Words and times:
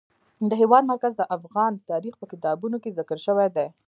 د 0.49 0.51
هېواد 0.61 0.83
مرکز 0.91 1.13
د 1.17 1.23
افغان 1.37 1.73
تاریخ 1.91 2.13
په 2.21 2.25
کتابونو 2.31 2.77
کې 2.83 2.95
ذکر 2.97 3.17
شوی 3.25 3.47
دي. 3.55 3.67